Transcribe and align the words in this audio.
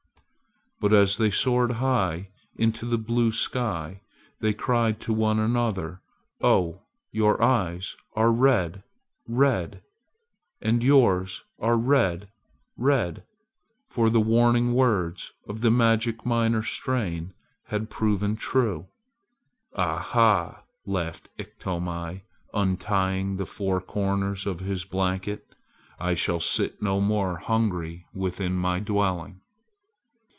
But 0.83 0.93
as 0.93 1.17
they 1.17 1.29
soared 1.29 1.73
high 1.73 2.29
into 2.55 2.87
the 2.87 2.97
blue 2.97 3.31
sky 3.31 4.01
they 4.39 4.51
cried 4.51 4.99
to 5.01 5.13
one 5.13 5.37
another: 5.37 6.01
"Oh! 6.41 6.81
your 7.11 7.39
eyes 7.39 7.95
are 8.15 8.31
red 8.31 8.81
red!" 9.27 9.83
"And 10.59 10.81
yours 10.83 11.43
are 11.59 11.77
red 11.77 12.29
red!" 12.75 13.21
For 13.91 14.09
the 14.09 14.19
warning 14.19 14.73
words 14.73 15.31
of 15.47 15.61
the 15.61 15.69
magic 15.69 16.25
minor 16.25 16.63
strain 16.63 17.35
had 17.67 17.91
proven 17.91 18.35
true. 18.35 18.87
"Ah 19.75 19.99
ha!" 19.99 20.63
laughed 20.87 21.29
Iktomi, 21.37 22.23
untying 22.55 23.35
the 23.35 23.45
four 23.45 23.81
corners 23.81 24.47
of 24.47 24.61
his 24.61 24.83
blanket, 24.83 25.45
"I 25.99 26.15
shall 26.15 26.39
sit 26.39 26.81
no 26.81 26.99
more 26.99 27.37
hungry 27.37 28.07
within 28.15 28.55
my 28.55 28.79
dwelling." 28.79 29.37